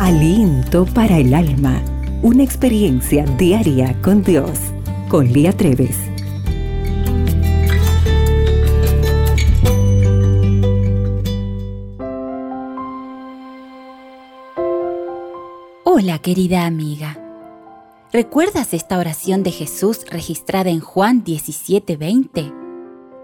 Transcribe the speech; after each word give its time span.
Aliento 0.00 0.86
para 0.86 1.18
el 1.18 1.32
alma. 1.32 1.80
Una 2.20 2.42
experiencia 2.42 3.24
diaria 3.38 3.96
con 4.02 4.24
Dios. 4.24 4.50
Con 5.08 5.32
Lía 5.32 5.52
Treves. 5.52 5.96
Hola 15.84 16.18
querida 16.18 16.66
amiga. 16.66 17.16
¿Recuerdas 18.12 18.74
esta 18.74 18.98
oración 18.98 19.44
de 19.44 19.52
Jesús 19.52 20.04
registrada 20.10 20.70
en 20.70 20.80
Juan 20.80 21.22
17:20? 21.22 22.52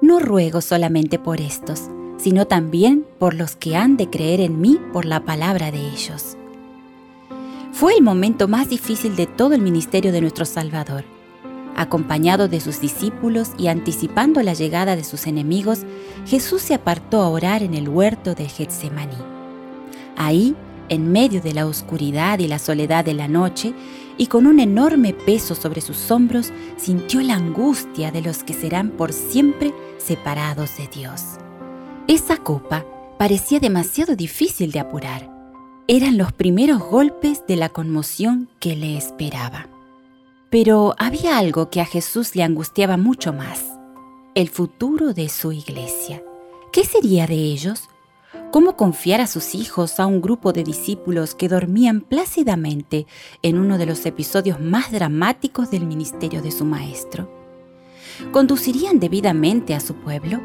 No 0.00 0.20
ruego 0.20 0.60
solamente 0.60 1.18
por 1.18 1.40
estos, 1.40 1.90
sino 2.18 2.46
también 2.46 3.04
por 3.18 3.34
los 3.34 3.56
que 3.56 3.74
han 3.74 3.96
de 3.96 4.08
creer 4.08 4.40
en 4.40 4.60
mí 4.60 4.78
por 4.92 5.06
la 5.06 5.24
palabra 5.24 5.72
de 5.72 5.80
ellos. 5.88 6.36
Fue 7.82 7.96
el 7.96 8.02
momento 8.04 8.46
más 8.46 8.68
difícil 8.68 9.16
de 9.16 9.26
todo 9.26 9.54
el 9.54 9.60
ministerio 9.60 10.12
de 10.12 10.20
nuestro 10.20 10.44
Salvador. 10.44 11.02
Acompañado 11.74 12.46
de 12.46 12.60
sus 12.60 12.80
discípulos 12.80 13.50
y 13.58 13.66
anticipando 13.66 14.40
la 14.40 14.54
llegada 14.54 14.94
de 14.94 15.02
sus 15.02 15.26
enemigos, 15.26 15.80
Jesús 16.24 16.62
se 16.62 16.74
apartó 16.74 17.20
a 17.22 17.28
orar 17.28 17.64
en 17.64 17.74
el 17.74 17.88
huerto 17.88 18.36
de 18.36 18.48
Getsemaní. 18.48 19.16
Ahí, 20.16 20.54
en 20.90 21.10
medio 21.10 21.40
de 21.40 21.54
la 21.54 21.66
oscuridad 21.66 22.38
y 22.38 22.46
la 22.46 22.60
soledad 22.60 23.04
de 23.04 23.14
la 23.14 23.26
noche, 23.26 23.74
y 24.16 24.28
con 24.28 24.46
un 24.46 24.60
enorme 24.60 25.12
peso 25.12 25.56
sobre 25.56 25.80
sus 25.80 26.08
hombros, 26.12 26.52
sintió 26.76 27.20
la 27.20 27.34
angustia 27.34 28.12
de 28.12 28.22
los 28.22 28.44
que 28.44 28.54
serán 28.54 28.90
por 28.90 29.12
siempre 29.12 29.74
separados 29.98 30.76
de 30.76 30.86
Dios. 30.86 31.22
Esa 32.06 32.36
copa 32.36 32.86
parecía 33.18 33.58
demasiado 33.58 34.14
difícil 34.14 34.70
de 34.70 34.78
apurar 34.78 35.41
eran 35.88 36.16
los 36.16 36.32
primeros 36.32 36.80
golpes 36.80 37.44
de 37.48 37.56
la 37.56 37.68
conmoción 37.68 38.48
que 38.60 38.76
le 38.76 38.96
esperaba. 38.96 39.68
Pero 40.48 40.94
había 40.98 41.38
algo 41.38 41.70
que 41.70 41.80
a 41.80 41.86
Jesús 41.86 42.36
le 42.36 42.44
angustiaba 42.44 42.96
mucho 42.96 43.32
más, 43.32 43.64
el 44.34 44.48
futuro 44.48 45.12
de 45.12 45.28
su 45.28 45.50
iglesia. 45.50 46.22
¿Qué 46.72 46.84
sería 46.84 47.26
de 47.26 47.34
ellos? 47.34 47.88
¿Cómo 48.52 48.76
confiar 48.76 49.20
a 49.20 49.26
sus 49.26 49.54
hijos 49.54 49.98
a 49.98 50.06
un 50.06 50.20
grupo 50.20 50.52
de 50.52 50.62
discípulos 50.62 51.34
que 51.34 51.48
dormían 51.48 52.00
plácidamente 52.00 53.06
en 53.42 53.58
uno 53.58 53.76
de 53.76 53.86
los 53.86 54.06
episodios 54.06 54.60
más 54.60 54.92
dramáticos 54.92 55.70
del 55.70 55.86
ministerio 55.86 56.42
de 56.42 56.52
su 56.52 56.64
maestro? 56.64 57.28
¿Conducirían 58.30 59.00
debidamente 59.00 59.74
a 59.74 59.80
su 59.80 59.94
pueblo? 59.94 60.40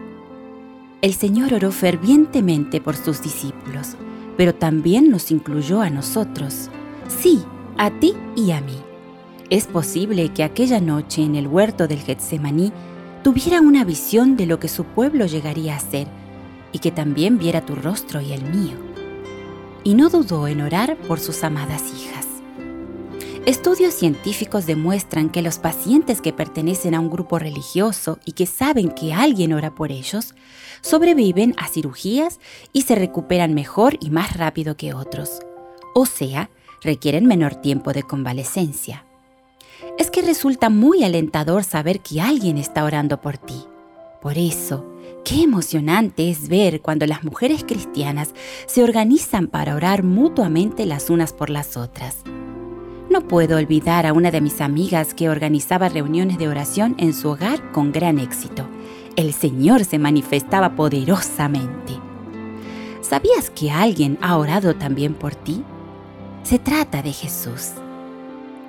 El 1.01 1.13
Señor 1.13 1.53
oró 1.53 1.71
fervientemente 1.71 2.81
por 2.81 2.95
sus 2.95 3.21
discípulos 3.21 3.97
pero 4.37 4.55
también 4.55 5.09
nos 5.09 5.31
incluyó 5.31 5.81
a 5.81 5.89
nosotros. 5.89 6.69
Sí, 7.07 7.43
a 7.77 7.89
ti 7.89 8.13
y 8.35 8.51
a 8.51 8.61
mí. 8.61 8.77
Es 9.49 9.65
posible 9.65 10.29
que 10.29 10.43
aquella 10.43 10.79
noche 10.79 11.23
en 11.23 11.35
el 11.35 11.47
huerto 11.47 11.87
del 11.87 11.99
Getsemaní 11.99 12.71
tuviera 13.23 13.61
una 13.61 13.83
visión 13.83 14.37
de 14.37 14.45
lo 14.45 14.59
que 14.59 14.67
su 14.67 14.83
pueblo 14.83 15.25
llegaría 15.25 15.75
a 15.75 15.79
ser 15.79 16.07
y 16.71 16.79
que 16.79 16.91
también 16.91 17.37
viera 17.37 17.65
tu 17.65 17.75
rostro 17.75 18.21
y 18.21 18.33
el 18.33 18.43
mío. 18.43 18.77
Y 19.83 19.95
no 19.95 20.09
dudó 20.09 20.47
en 20.47 20.61
orar 20.61 20.97
por 21.07 21.19
sus 21.19 21.43
amadas 21.43 21.83
hijas. 21.93 22.26
Estudios 23.47 23.93
científicos 23.93 24.65
demuestran 24.65 25.29
que 25.29 25.41
los 25.41 25.57
pacientes 25.57 26.19
que 26.19 26.33
pertenecen 26.33 26.93
a 26.93 26.99
un 26.99 27.09
grupo 27.09 27.39
religioso 27.39 28.19
y 28.25 28.33
que 28.33 28.45
saben 28.45 28.91
que 28.91 29.13
alguien 29.13 29.53
ora 29.53 29.73
por 29.73 29.93
ellos, 29.93 30.35
sobreviven 30.81 31.55
a 31.57 31.69
cirugías 31.69 32.41
y 32.73 32.81
se 32.81 32.95
recuperan 32.95 33.53
mejor 33.53 33.95
y 34.01 34.09
más 34.09 34.35
rápido 34.35 34.75
que 34.75 34.93
otros. 34.93 35.39
O 35.95 36.05
sea, 36.05 36.49
requieren 36.81 37.25
menor 37.25 37.55
tiempo 37.55 37.93
de 37.93 38.03
convalecencia. 38.03 39.05
Es 39.97 40.11
que 40.11 40.23
resulta 40.23 40.69
muy 40.69 41.05
alentador 41.05 41.63
saber 41.63 42.01
que 42.01 42.19
alguien 42.19 42.57
está 42.57 42.83
orando 42.83 43.21
por 43.21 43.37
ti. 43.37 43.63
Por 44.21 44.37
eso, 44.37 44.85
qué 45.23 45.43
emocionante 45.43 46.29
es 46.29 46.49
ver 46.49 46.81
cuando 46.81 47.05
las 47.05 47.23
mujeres 47.23 47.63
cristianas 47.65 48.33
se 48.65 48.83
organizan 48.83 49.47
para 49.47 49.73
orar 49.73 50.03
mutuamente 50.03 50.85
las 50.85 51.09
unas 51.09 51.31
por 51.31 51.49
las 51.49 51.77
otras. 51.77 52.25
No 53.17 53.27
puedo 53.27 53.57
olvidar 53.57 54.05
a 54.05 54.13
una 54.13 54.29
de 54.29 54.41
mis 54.41 54.61
amigas 54.61 55.15
que 55.15 55.27
organizaba 55.27 55.89
reuniones 55.89 56.37
de 56.37 56.47
oración 56.47 56.93
en 56.99 57.15
su 57.15 57.29
hogar 57.29 57.71
con 57.71 57.91
gran 57.91 58.19
éxito. 58.19 58.69
El 59.15 59.33
Señor 59.33 59.85
se 59.85 59.97
manifestaba 59.97 60.75
poderosamente. 60.75 61.93
¿Sabías 63.01 63.49
que 63.49 63.71
alguien 63.71 64.19
ha 64.21 64.37
orado 64.37 64.75
también 64.75 65.15
por 65.15 65.33
ti? 65.33 65.63
Se 66.43 66.59
trata 66.59 67.01
de 67.01 67.11
Jesús. 67.11 67.71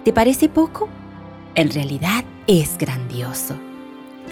¿Te 0.02 0.14
parece 0.14 0.48
poco? 0.48 0.88
En 1.54 1.70
realidad 1.70 2.24
es 2.46 2.78
grandioso. 2.78 3.54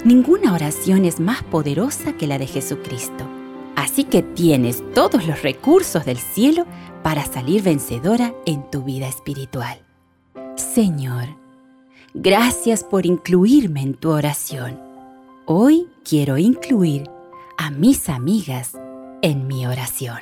Ninguna 0.02 0.54
oración 0.54 1.04
es 1.04 1.20
más 1.20 1.42
poderosa 1.42 2.14
que 2.14 2.26
la 2.26 2.38
de 2.38 2.46
Jesucristo. 2.46 3.28
Así 3.74 4.04
que 4.04 4.22
tienes 4.22 4.82
todos 4.94 5.26
los 5.26 5.42
recursos 5.42 6.06
del 6.06 6.16
cielo 6.16 6.64
para 7.02 7.26
salir 7.26 7.62
vencedora 7.62 8.32
en 8.46 8.70
tu 8.70 8.82
vida 8.82 9.08
espiritual. 9.08 9.85
Señor, 10.76 11.24
gracias 12.12 12.84
por 12.84 13.06
incluirme 13.06 13.80
en 13.80 13.94
tu 13.94 14.10
oración. 14.10 14.78
Hoy 15.46 15.88
quiero 16.04 16.36
incluir 16.36 17.08
a 17.56 17.70
mis 17.70 18.10
amigas 18.10 18.72
en 19.22 19.46
mi 19.46 19.66
oración. 19.66 20.18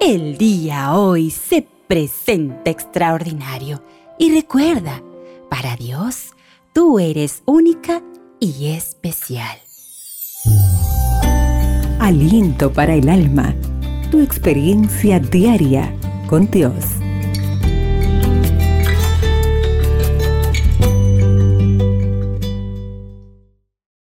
El 0.00 0.38
día 0.38 0.94
hoy 0.94 1.30
se 1.30 1.68
presenta 1.86 2.70
extraordinario 2.70 3.82
y 4.18 4.32
recuerda, 4.32 5.02
para 5.50 5.76
Dios, 5.76 6.30
tú 6.72 6.98
eres 6.98 7.42
única 7.44 8.02
y 8.40 8.68
especial. 8.68 9.58
Aliento 12.00 12.72
para 12.72 12.94
el 12.94 13.10
alma, 13.10 13.54
tu 14.10 14.22
experiencia 14.22 15.20
diaria 15.20 15.94
con 16.26 16.50
Dios. 16.50 16.86